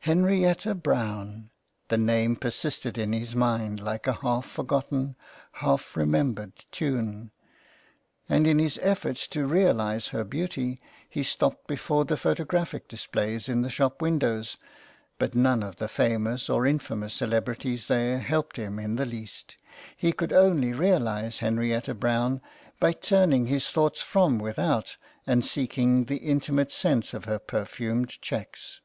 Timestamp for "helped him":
18.18-18.78